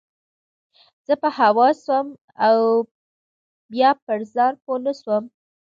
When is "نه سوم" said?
4.85-5.23